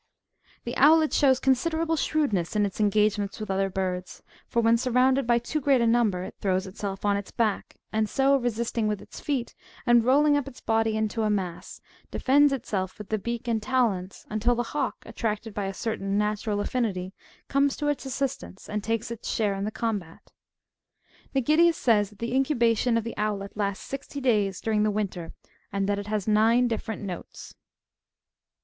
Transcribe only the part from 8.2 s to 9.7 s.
resisting with its feet,